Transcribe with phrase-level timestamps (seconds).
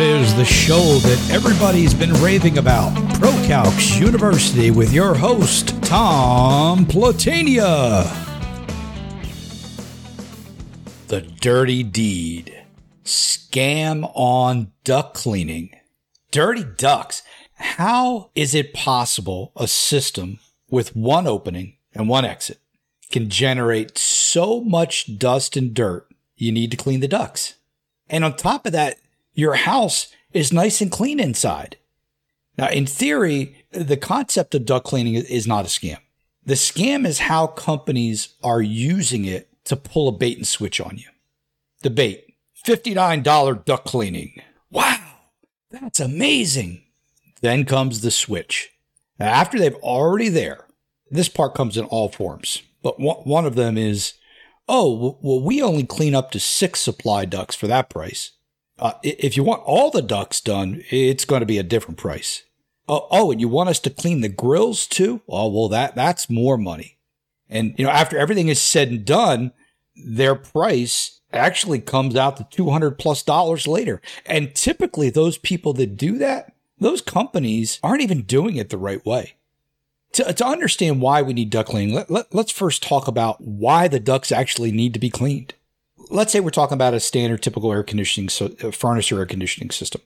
[0.00, 2.94] it is, the show that everybody's been raving about.
[3.18, 8.04] ProCalcs University with your host, Tom Platania.
[11.08, 12.64] The Dirty Deed.
[13.04, 15.70] Scam on Duct cleaning.
[16.30, 17.22] Dirty Ducts.
[17.54, 20.38] How is it possible a system
[20.70, 22.58] with one opening and one exit
[23.10, 26.06] can generate so much dust and dirt
[26.36, 27.56] you need to clean the ducts?
[28.08, 28.98] And on top of that,
[29.34, 31.76] your house is nice and clean inside.
[32.58, 35.98] Now, in theory, the concept of duct cleaning is not a scam.
[36.44, 40.96] The scam is how companies are using it to pull a bait and switch on
[40.98, 41.08] you.
[41.82, 42.34] The bait,
[42.64, 44.42] $59 duct cleaning.
[44.70, 45.00] Wow,
[45.70, 46.82] that's amazing.
[47.40, 48.70] Then comes the switch.
[49.18, 50.66] Now, after they've already there,
[51.10, 54.14] this part comes in all forms, but one of them is,
[54.68, 58.32] oh, well, we only clean up to six supply ducts for that price.
[58.80, 62.44] Uh, if you want all the ducts done, it's going to be a different price.
[62.88, 65.20] Oh, oh, and you want us to clean the grills too?
[65.28, 66.98] Oh, well, that that's more money.
[67.48, 69.52] And you know, after everything is said and done,
[69.94, 74.00] their price actually comes out to two hundred plus dollars later.
[74.24, 79.04] And typically, those people that do that, those companies aren't even doing it the right
[79.04, 79.34] way.
[80.14, 83.86] To, to understand why we need duct cleaning, let, let, let's first talk about why
[83.86, 85.54] the ducts actually need to be cleaned
[86.10, 89.26] let's say we're talking about a standard typical air conditioning so uh, furnace or air
[89.26, 90.02] conditioning system.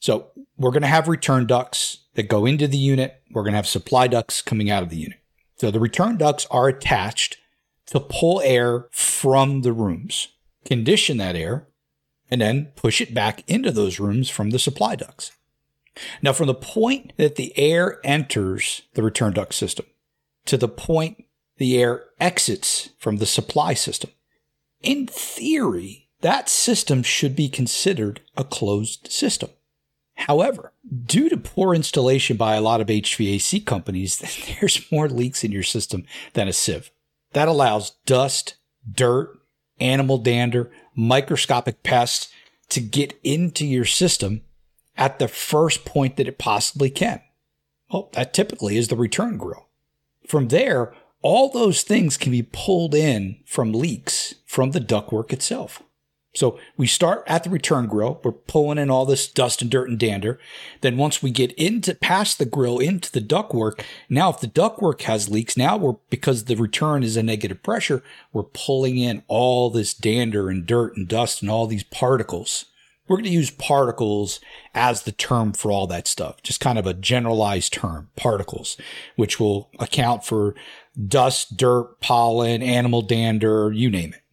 [0.00, 0.26] So
[0.58, 3.22] we're going to have return ducts that go into the unit.
[3.30, 5.18] We're going to have supply ducts coming out of the unit.
[5.56, 7.38] So the return ducts are attached
[7.86, 10.28] to pull air from the rooms,
[10.64, 11.68] condition that air,
[12.30, 15.32] and then push it back into those rooms from the supply ducts.
[16.22, 19.86] Now, from the point that the air enters the return duct system
[20.46, 21.24] to the point
[21.56, 24.10] the air exits from the supply system,
[24.84, 29.50] in theory, that system should be considered a closed system.
[30.16, 30.72] However,
[31.04, 34.18] due to poor installation by a lot of HVAC companies,
[34.60, 36.90] there's more leaks in your system than a sieve.
[37.32, 38.56] That allows dust,
[38.90, 39.36] dirt,
[39.80, 42.32] animal dander, microscopic pests
[42.70, 44.42] to get into your system
[44.96, 47.20] at the first point that it possibly can.
[47.92, 49.68] Well, that typically is the return grill.
[50.26, 55.82] From there, all those things can be pulled in from leaks from the ductwork itself.
[56.32, 58.20] So we start at the return grill.
[58.22, 60.38] We're pulling in all this dust and dirt and dander.
[60.80, 65.02] Then once we get into past the grill into the ductwork, now if the ductwork
[65.02, 69.70] has leaks, now we're because the return is a negative pressure, we're pulling in all
[69.70, 72.66] this dander and dirt and dust and all these particles.
[73.08, 74.38] We're going to use particles
[74.72, 78.76] as the term for all that stuff, just kind of a generalized term, particles,
[79.16, 80.54] which will account for
[81.08, 84.23] dust, dirt, pollen, animal dander, you name it.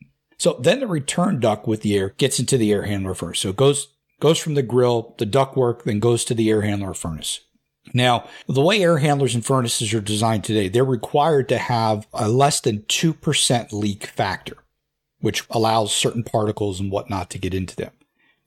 [0.41, 3.37] So then the return duct with the air gets into the air handler furnace.
[3.37, 6.95] So it goes, goes from the grill, the ductwork, then goes to the air handler
[6.95, 7.41] furnace.
[7.93, 12.27] Now, the way air handlers and furnaces are designed today, they're required to have a
[12.27, 14.57] less than 2% leak factor,
[15.19, 17.91] which allows certain particles and whatnot to get into them.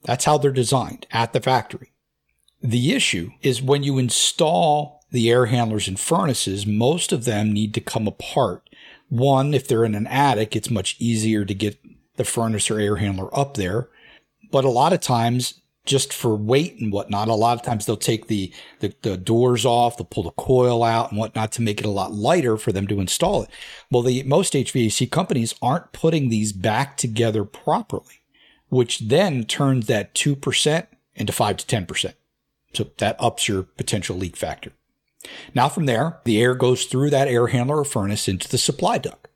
[0.03, 1.93] That's how they're designed at the factory.
[2.61, 7.73] The issue is when you install the air handlers and furnaces, most of them need
[7.73, 8.69] to come apart.
[9.09, 11.79] One, if they're in an attic, it's much easier to get
[12.15, 13.89] the furnace or air handler up there.
[14.51, 17.97] But a lot of times, just for weight and whatnot, a lot of times they'll
[17.97, 21.79] take the, the, the, doors off, they'll pull the coil out and whatnot to make
[21.79, 23.49] it a lot lighter for them to install it.
[23.91, 28.21] Well, the most HVAC companies aren't putting these back together properly,
[28.69, 32.13] which then turns that 2% into 5 to 10%.
[32.73, 34.71] So that ups your potential leak factor.
[35.53, 38.97] Now from there, the air goes through that air handler or furnace into the supply
[38.97, 39.27] duct.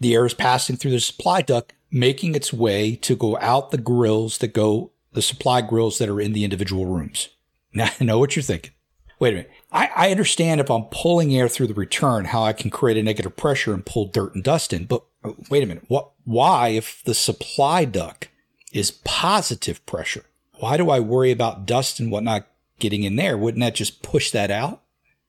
[0.00, 3.78] The air is passing through the supply duct, making its way to go out the
[3.78, 7.28] grills that go, the supply grills that are in the individual rooms.
[7.76, 8.70] Now I know what you're thinking.
[9.18, 9.50] Wait a minute.
[9.72, 13.02] I, I understand if I'm pulling air through the return, how I can create a
[13.02, 14.84] negative pressure and pull dirt and dust in.
[14.84, 15.02] But
[15.50, 15.84] wait a minute.
[15.88, 18.28] What, why, if the supply duct
[18.72, 20.24] is positive pressure,
[20.60, 22.46] why do I worry about dust and whatnot
[22.78, 23.36] getting in there?
[23.36, 24.82] Wouldn't that just push that out?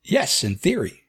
[0.07, 1.04] Yes, in theory.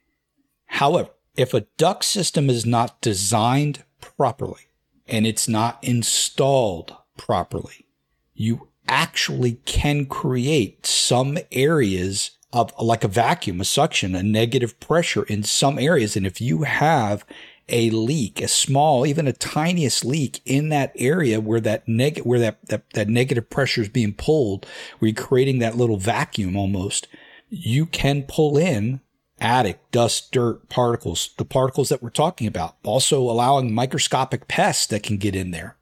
[0.67, 4.71] However, if a duct system is not designed properly
[5.07, 7.87] and it's not installed properly,
[8.35, 15.25] you actually can create some areas of like a vacuum, a suction, a negative pressure
[15.25, 16.17] in some areas.
[16.17, 17.27] And if you have
[17.69, 22.39] a leak, a small, even a tiniest leak in that area where that neg- where
[22.39, 24.65] that, that, that negative pressure is being pulled,
[24.99, 27.09] where you're creating that little vacuum almost,
[27.49, 29.01] you can pull in
[29.41, 35.03] attic, dust, dirt, particles, the particles that we're talking about, also allowing microscopic pests that
[35.03, 35.77] can get in there.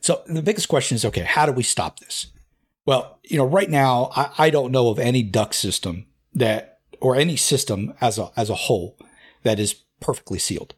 [0.00, 2.28] So the biggest question is, okay, how do we stop this?
[2.84, 7.16] Well, you know, right now, I, I don't know of any duct system that, or
[7.16, 8.96] any system as a, as a whole
[9.42, 10.74] that is perfectly sealed.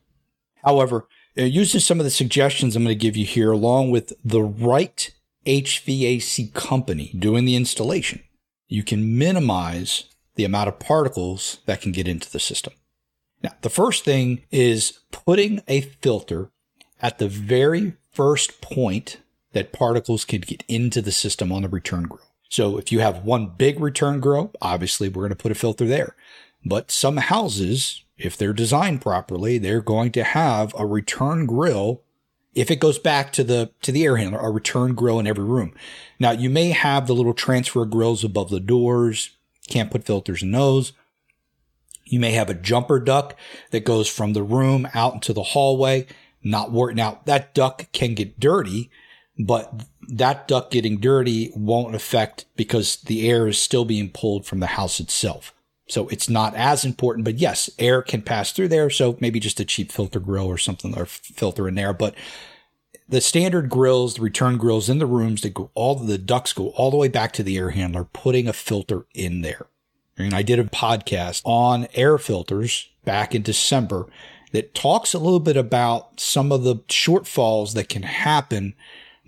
[0.65, 4.43] However, using some of the suggestions I'm going to give you here, along with the
[4.43, 5.11] right
[5.47, 8.23] HVAC company doing the installation,
[8.69, 10.05] you can minimize
[10.37, 12.75] the amount of particles that can get into the system.
[13.43, 16.51] Now, the first thing is putting a filter
[17.01, 19.19] at the very first point
[19.53, 22.29] that particles can get into the system on the return grill.
[22.49, 25.87] So if you have one big return grill, obviously we're going to put a filter
[25.87, 26.17] there.
[26.65, 32.03] But some houses, if they're designed properly, they're going to have a return grill.
[32.59, 35.45] If it goes back to the, to the air handler, a return grill in every
[35.45, 35.75] room.
[36.19, 39.31] Now you may have the little transfer grills above the doors.
[39.69, 40.93] Can't put filters in those.
[42.05, 43.37] You may have a jumper duct
[43.71, 46.07] that goes from the room out into the hallway.
[46.43, 46.97] Not work.
[46.97, 48.91] Now that duct can get dirty,
[49.39, 54.59] but that duct getting dirty won't affect because the air is still being pulled from
[54.59, 55.55] the house itself.
[55.89, 58.91] So it's not as important, but yes, air can pass through there.
[58.91, 61.95] So maybe just a cheap filter grill or something or filter in there.
[61.95, 62.15] But
[63.09, 66.69] the standard grills, the return grills in the rooms, they go all the ducts go
[66.71, 69.67] all the way back to the air handler, putting a filter in there.
[70.19, 74.07] And I did a podcast on air filters back in December
[74.53, 78.75] that talks a little bit about some of the shortfalls that can happen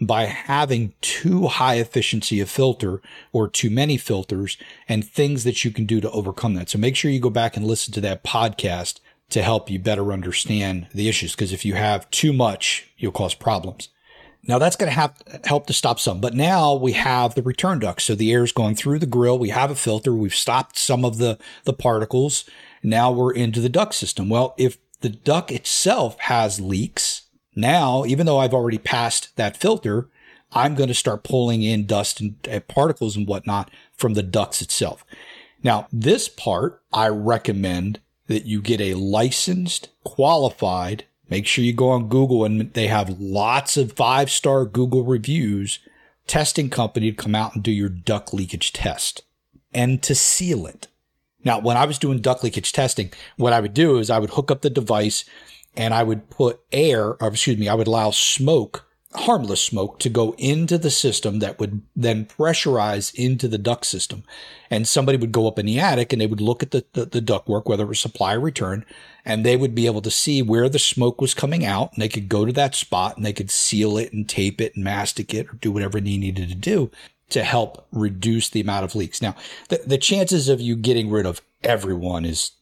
[0.01, 3.03] by having too high efficiency of filter
[3.33, 4.57] or too many filters
[4.89, 6.71] and things that you can do to overcome that.
[6.71, 9.01] So make sure you go back and listen to that podcast
[9.31, 11.37] to help you better understand the issues.
[11.37, 13.91] Cause if you have too much, you'll cause problems.
[14.43, 17.79] Now that's going to have help to stop some, but now we have the return
[17.79, 18.01] duct.
[18.01, 19.39] So the air is going through the grill.
[19.39, 20.15] We have a filter.
[20.15, 22.45] We've stopped some of the, the particles.
[22.83, 24.31] Now we're into the duct system.
[24.31, 27.23] Well, if the duct itself has leaks,
[27.61, 30.09] now, even though I've already passed that filter,
[30.53, 34.61] I'm going to start pulling in dust and uh, particles and whatnot from the ducts
[34.61, 35.05] itself.
[35.63, 41.91] Now, this part, I recommend that you get a licensed, qualified, make sure you go
[41.91, 45.79] on Google and they have lots of five star Google reviews,
[46.27, 49.23] testing company to come out and do your duct leakage test
[49.73, 50.89] and to seal it.
[51.45, 54.31] Now, when I was doing duct leakage testing, what I would do is I would
[54.31, 55.25] hook up the device
[55.81, 58.85] and I would put air, or excuse me, I would allow smoke,
[59.15, 64.23] harmless smoke to go into the system that would then pressurize into the duct system.
[64.69, 67.07] And somebody would go up in the attic and they would look at the, the,
[67.07, 68.85] the duct work, whether it was supply or return,
[69.25, 72.11] and they would be able to see where the smoke was coming out and they
[72.11, 75.33] could go to that spot and they could seal it and tape it and mastic
[75.33, 76.91] it or do whatever they needed to do
[77.31, 79.23] to help reduce the amount of leaks.
[79.23, 79.35] Now,
[79.71, 82.53] the, the chances of you getting rid of everyone is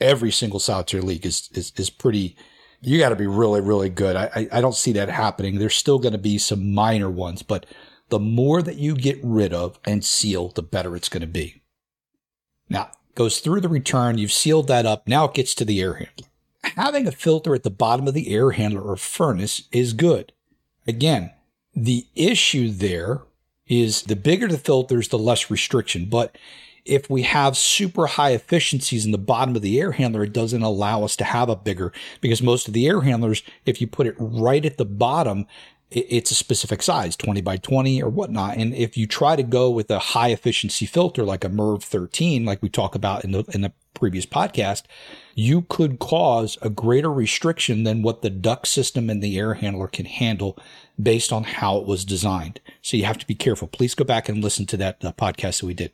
[0.00, 2.36] every single solitary leak is, is, is pretty,
[2.80, 4.16] you got to be really, really good.
[4.16, 5.58] I, I, I don't see that happening.
[5.58, 7.66] There's still going to be some minor ones, but
[8.08, 11.62] the more that you get rid of and seal, the better it's going to be.
[12.68, 14.16] Now, goes through the return.
[14.16, 15.08] You've sealed that up.
[15.08, 16.28] Now it gets to the air handler.
[16.62, 20.32] Having a filter at the bottom of the air handler or furnace is good.
[20.86, 21.32] Again,
[21.74, 23.22] the issue there
[23.66, 26.06] is the bigger the filters, the less restriction.
[26.06, 26.38] But
[26.88, 30.62] if we have super high efficiencies in the bottom of the air handler, it doesn't
[30.62, 34.06] allow us to have a bigger because most of the air handlers, if you put
[34.06, 35.46] it right at the bottom,
[35.90, 38.58] it's a specific size, 20 by 20 or whatnot.
[38.58, 42.44] And if you try to go with a high efficiency filter like a MERV 13,
[42.44, 44.82] like we talk about in the, in the previous podcast,
[45.34, 49.88] you could cause a greater restriction than what the duct system and the air handler
[49.88, 50.58] can handle
[51.02, 52.60] based on how it was designed.
[52.82, 53.66] So you have to be careful.
[53.66, 55.92] Please go back and listen to that uh, podcast that we did.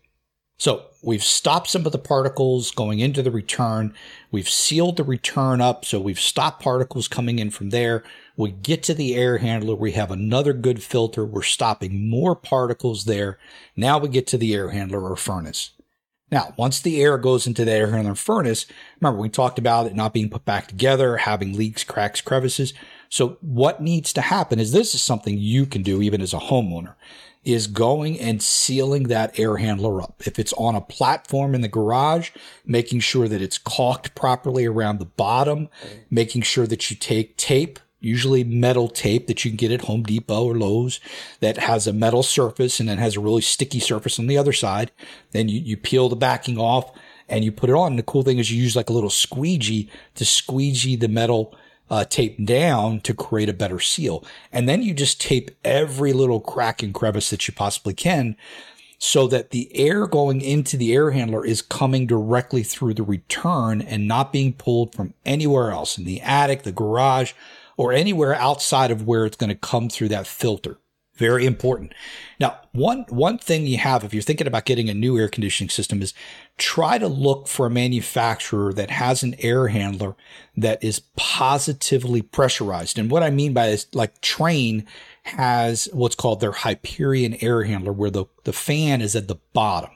[0.57, 3.93] So we've stopped some of the particles going into the return.
[4.31, 5.85] We've sealed the return up.
[5.85, 8.05] So we've stopped particles coming in from there.
[8.37, 9.75] We get to the air handler.
[9.75, 11.25] We have another good filter.
[11.25, 13.39] We're stopping more particles there.
[13.77, 15.71] Now we get to the air handler or furnace.
[16.31, 18.67] Now, once the air goes into the air handler furnace,
[19.01, 22.75] remember we talked about it not being put back together, having leaks, cracks, crevices.
[23.15, 26.39] So what needs to happen is this is something you can do even as a
[26.39, 26.97] homeowner
[27.45, 30.21] is going and sealing that air handler up.
[30.27, 32.33] If it's on a platform in the garage,
[32.67, 35.69] making sure that it's caulked properly around the bottom,
[36.11, 40.03] making sure that you take tape, usually metal tape that you can get at Home
[40.03, 40.99] Depot or Lowe's
[41.39, 44.53] that has a metal surface and then has a really sticky surface on the other
[44.53, 44.91] side.
[45.31, 46.91] Then you, you peel the backing off
[47.29, 47.93] and you put it on.
[47.93, 51.55] And the cool thing is you use like a little squeegee to squeegee the metal
[51.95, 54.25] uh, tape down to create a better seal.
[54.51, 58.37] And then you just tape every little crack and crevice that you possibly can
[58.99, 63.81] so that the air going into the air handler is coming directly through the return
[63.81, 67.33] and not being pulled from anywhere else in the attic, the garage,
[67.77, 70.79] or anywhere outside of where it's going to come through that filter.
[71.17, 71.95] Very important.
[72.41, 75.71] Now, one, one thing you have, if you're thinking about getting a new air conditioning
[75.71, 76.13] system is
[76.59, 80.17] try to look for a manufacturer that has an air handler
[80.57, 82.99] that is positively pressurized.
[82.99, 84.87] And what I mean by this, like Trane
[85.23, 89.91] has what's called their Hyperion air handler where the, the fan is at the bottom.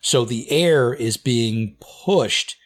[0.00, 2.56] So the air is being pushed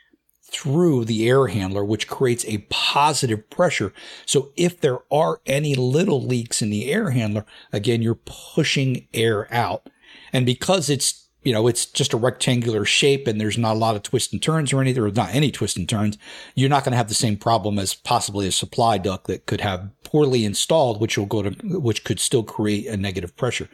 [0.55, 3.93] through the air handler, which creates a positive pressure.
[4.25, 9.53] So if there are any little leaks in the air handler, again, you're pushing air
[9.53, 9.91] out.
[10.33, 13.95] And because it's you know, it's just a rectangular shape and there's not a lot
[13.95, 16.17] of twists and turns or anything, or not any twists and turns,
[16.55, 19.61] you're not going to have the same problem as possibly a supply duct that could
[19.61, 23.69] have poorly installed, which will go to, which could still create a negative pressure.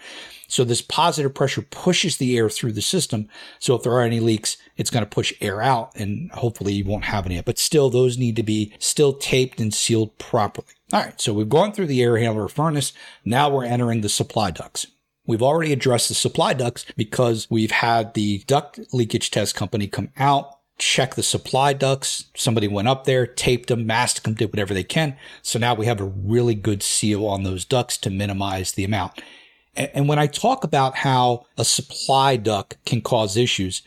[0.48, 3.28] So this positive pressure pushes the air through the system.
[3.58, 6.86] So if there are any leaks, it's going to push air out and hopefully you
[6.86, 10.68] won't have any, but still those need to be still taped and sealed properly.
[10.94, 11.20] All right.
[11.20, 12.94] So we've gone through the air handler furnace.
[13.22, 14.86] Now we're entering the supply ducts.
[15.26, 20.08] We've already addressed the supply ducts because we've had the duct leakage test company come
[20.16, 22.24] out, check the supply ducts.
[22.34, 25.16] Somebody went up there, taped them, masked them, did whatever they can.
[25.42, 29.20] So now we have a really good seal on those ducts to minimize the amount.
[29.76, 33.82] And when I talk about how a supply duct can cause issues,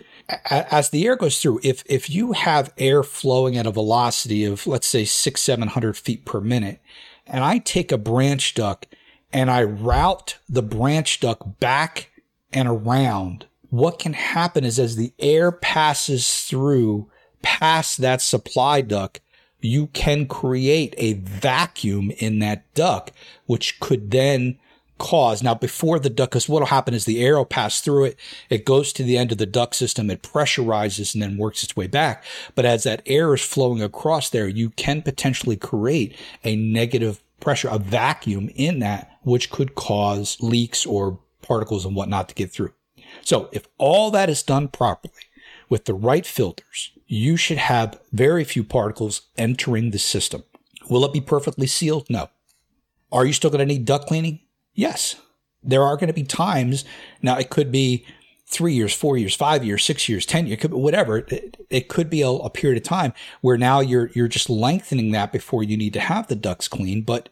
[0.50, 4.66] as the air goes through, if, if you have air flowing at a velocity of,
[4.66, 6.80] let's say, six, 700 feet per minute,
[7.28, 8.96] and I take a branch duct
[9.34, 12.12] and I route the branch duct back
[12.54, 17.10] and around, what can happen is as the air passes through
[17.42, 19.20] past that supply duct,
[19.62, 23.12] you can create a vacuum in that duct,
[23.48, 24.60] which could then
[25.00, 25.42] cause.
[25.42, 28.20] Now, before the duct, because what will happen is the air will pass through it.
[28.48, 30.12] It goes to the end of the duct system.
[30.12, 32.24] It pressurizes and then works its way back.
[32.54, 37.70] But as that air is flowing across there, you can potentially create a negative pressure,
[37.70, 42.72] a vacuum in that, which could cause leaks or particles and whatnot to get through.
[43.22, 45.14] So if all that is done properly
[45.70, 50.44] with the right filters, you should have very few particles entering the system.
[50.90, 52.10] Will it be perfectly sealed?
[52.10, 52.30] No.
[53.12, 54.40] Are you still going to need duct cleaning?
[54.74, 55.16] Yes.
[55.62, 56.84] There are going to be times,
[57.22, 58.06] now it could be
[58.48, 61.20] three years, four years, five years, six years, 10 years, whatever.
[61.20, 65.12] It, it could be a, a, period of time where now you're, you're just lengthening
[65.12, 67.06] that before you need to have the ducts cleaned.
[67.06, 67.30] But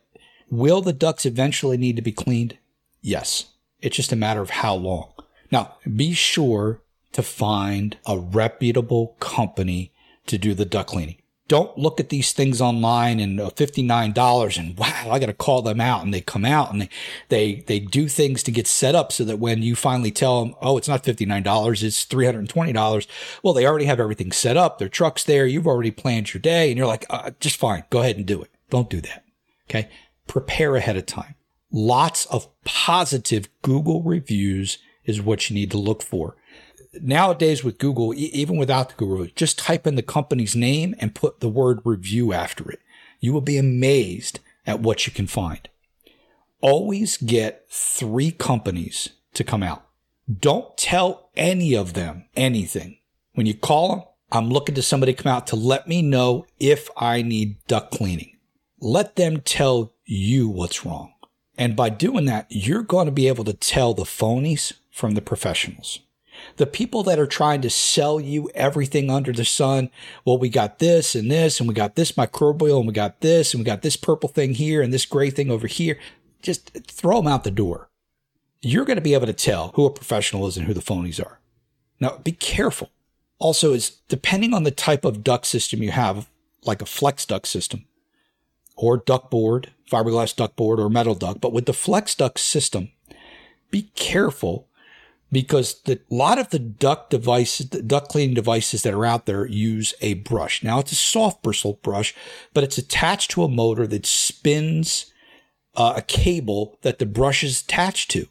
[0.50, 2.58] will the ducts eventually need to be cleaned?
[3.02, 3.54] Yes.
[3.82, 5.14] It's just a matter of how long.
[5.52, 6.82] Now, be sure
[7.12, 9.92] to find a reputable company
[10.28, 14.78] to do the duct cleaning don't look at these things online and uh, $59 and
[14.78, 16.90] wow, I got to call them out and they come out and they,
[17.28, 20.56] they, they do things to get set up so that when you finally tell them,
[20.62, 21.84] Oh, it's not $59.
[21.84, 23.08] It's $320.
[23.44, 24.80] Well, they already have everything set up.
[24.80, 25.46] Their truck's there.
[25.46, 27.84] You've already planned your day and you're like, uh, just fine.
[27.90, 28.50] Go ahead and do it.
[28.70, 29.26] Don't do that.
[29.70, 29.90] Okay.
[30.28, 31.36] Prepare ahead of time.
[31.70, 36.36] Lots of positive Google reviews is what you need to look for
[37.00, 41.40] nowadays with Google, even without the Google just type in the company's name and put
[41.40, 42.80] the word review after it.
[43.20, 45.68] You will be amazed at what you can find.
[46.60, 49.86] Always get three companies to come out.
[50.40, 52.98] Don't tell any of them anything.
[53.34, 56.90] When you call them, I'm looking to somebody come out to let me know if
[56.96, 58.38] I need duct cleaning.
[58.80, 61.14] Let them tell you what's wrong.
[61.58, 65.22] And by doing that, you're going to be able to tell the phonies from the
[65.22, 66.00] professionals.
[66.58, 69.90] The people that are trying to sell you everything under the sun,
[70.26, 73.54] well, we got this and this, and we got this microbial, and we got this,
[73.54, 76.00] and we got this purple thing here, and this gray thing over here,
[76.42, 77.90] just throw them out the door.
[78.62, 81.24] You're going to be able to tell who a professional is and who the phonies
[81.24, 81.40] are.
[82.00, 82.92] Now, be careful.
[83.40, 86.30] Also, is depending on the type of duct system you have,
[86.64, 87.86] like a flex duct system,
[88.76, 91.42] or duct board, fiberglass duct board, or metal duct.
[91.42, 92.92] But with the flex duct system,
[93.70, 94.68] be careful
[95.32, 99.26] because the, a lot of the duct devices, the duct cleaning devices that are out
[99.26, 100.64] there use a brush.
[100.64, 102.14] Now it's a soft bristle brush,
[102.54, 105.12] but it's attached to a motor that spins
[105.76, 108.28] uh, a cable that the brush is attached to.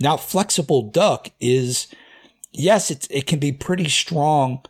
[0.00, 1.86] Now flexible duct is,
[2.50, 4.62] yes, it's, it can be pretty strong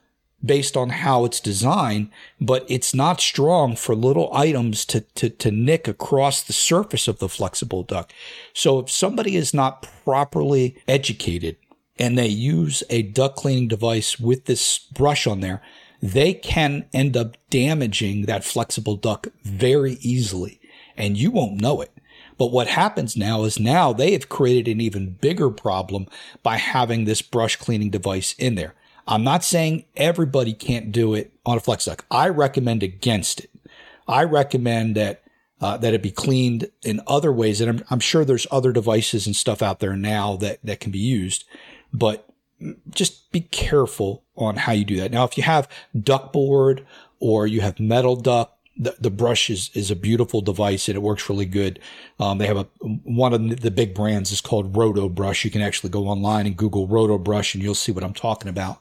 [0.45, 2.11] based on how it's designed,
[2.41, 7.19] but it's not strong for little items to, to, to nick across the surface of
[7.21, 8.12] the flexible duct.
[8.52, 11.57] So if somebody is not properly educated
[11.99, 15.62] and they use a duct cleaning device with this brush on there,
[16.00, 20.61] they can end up damaging that flexible duct very easily
[20.96, 21.90] and you won't know it.
[22.38, 26.06] But what happens now is now they have created an even bigger problem
[26.42, 28.75] by having this brush cleaning device in there.
[29.06, 32.04] I'm not saying everybody can't do it on a flex duct.
[32.11, 33.50] I recommend against it.
[34.08, 35.22] I recommend that
[35.61, 37.61] uh, that it be cleaned in other ways.
[37.61, 40.90] And I'm, I'm sure there's other devices and stuff out there now that, that can
[40.90, 41.44] be used,
[41.92, 42.28] but
[42.90, 45.11] just be careful on how you do that.
[45.11, 45.68] Now, if you have
[45.99, 46.87] duct board
[47.20, 51.02] or you have metal duct, the, the brush is, is a beautiful device and it
[51.02, 51.78] works really good.
[52.18, 52.64] Um, they have a,
[53.04, 55.44] one of the big brands is called Roto Brush.
[55.44, 58.49] You can actually go online and Google Roto Brush and you'll see what I'm talking
[58.49, 58.80] about.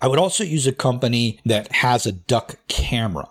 [0.00, 3.28] I would also use a company that has a duct camera.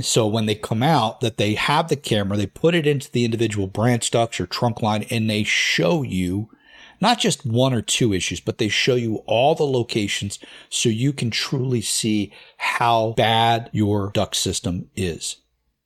[0.00, 3.24] So when they come out that they have the camera, they put it into the
[3.24, 6.50] individual branch ducts or trunk line and they show you
[7.04, 10.38] not just one or two issues, but they show you all the locations
[10.70, 15.36] so you can truly see how bad your duct system is.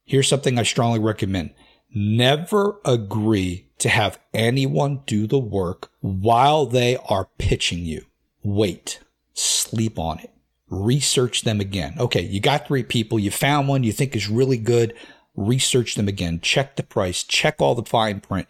[0.04, 1.50] Here's something I strongly recommend.
[1.92, 8.06] Never agree to have anyone do the work while they are pitching you.
[8.44, 9.00] Wait,
[9.34, 10.30] sleep on it,
[10.70, 11.96] research them again.
[11.98, 14.94] Okay, you got three people, you found one you think is really good.
[15.34, 18.46] Research them again, check the price, check all the fine print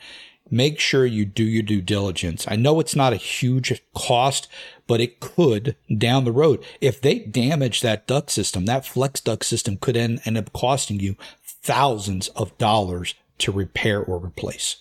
[0.50, 2.46] make sure you do your due diligence.
[2.48, 4.48] I know it's not a huge cost,
[4.86, 6.64] but it could down the road.
[6.80, 11.00] If they damage that duct system, that flex duct system could end, end up costing
[11.00, 14.76] you thousands of dollars to repair or replace.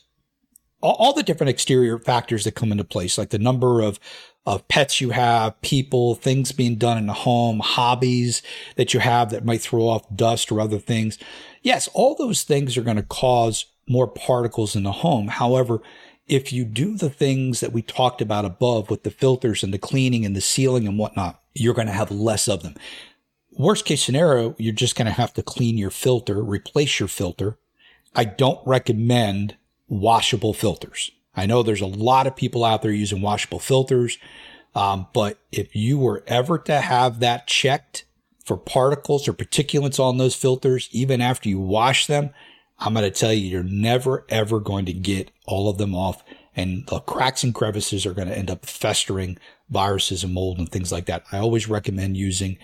[0.81, 3.99] All, all the different exterior factors that come into place, like the number of
[4.47, 8.41] of pets you have, people, things being done in the home, hobbies
[8.77, 11.17] that you have that might throw off dust or other things.
[11.63, 15.27] Yes, all those things are going to cause more particles in the home.
[15.27, 15.81] However,
[16.27, 19.79] if you do the things that we talked about above with the filters and the
[19.79, 22.75] cleaning and the sealing and whatnot, you're going to have less of them.
[23.51, 27.57] Worst case scenario, you're just going to have to clean your filter, replace your filter.
[28.13, 29.55] I don't recommend
[29.87, 31.11] washable filters.
[31.35, 34.17] I know there's a lot of people out there using washable filters.
[34.75, 38.05] Um, but if you were ever to have that checked
[38.43, 42.31] for particles or particulates on those filters, even after you wash them,
[42.79, 46.23] I'm going to tell you, you're never, ever going to get all of them off.
[46.55, 49.37] And the cracks and crevices are going to end up festering
[49.69, 51.23] viruses and mold and things like that.
[51.31, 52.57] I always recommend using,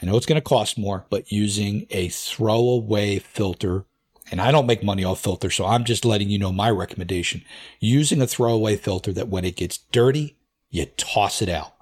[0.00, 3.86] I know it's going to cost more, but using a throwaway filter.
[4.30, 7.42] And I don't make money off filters, so I'm just letting you know my recommendation.
[7.80, 10.36] Using a throwaway filter that when it gets dirty,
[10.70, 11.74] you toss it out.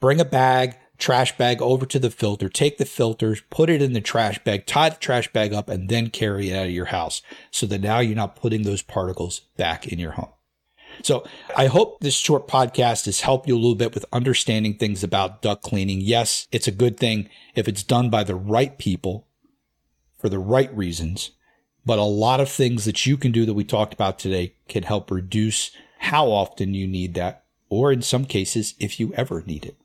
[0.00, 3.92] Bring a bag, trash bag over to the filter, take the filters, put it in
[3.92, 6.86] the trash bag, tie the trash bag up, and then carry it out of your
[6.86, 10.30] house so that now you're not putting those particles back in your home.
[11.02, 11.26] So
[11.56, 15.42] I hope this short podcast has helped you a little bit with understanding things about
[15.42, 16.00] duct cleaning.
[16.00, 19.26] Yes, it's a good thing if it's done by the right people
[20.18, 21.32] for the right reasons,
[21.84, 24.84] but a lot of things that you can do that we talked about today can
[24.84, 29.64] help reduce how often you need that, or in some cases, if you ever need
[29.64, 29.76] it.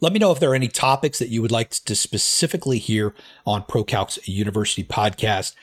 [0.00, 3.14] Let me know if there are any topics that you would like to specifically hear
[3.44, 5.54] on ProCalcs University podcast.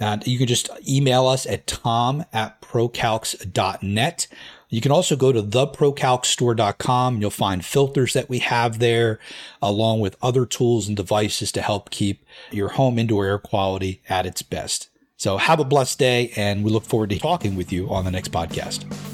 [0.00, 4.26] And you can just email us at tom at procalcs.net.
[4.70, 7.20] You can also go to theprocalcstore.com.
[7.20, 9.20] You'll find filters that we have there,
[9.62, 14.26] along with other tools and devices to help keep your home indoor air quality at
[14.26, 14.88] its best.
[15.16, 18.10] So have a blessed day, and we look forward to talking with you on the
[18.10, 19.13] next podcast.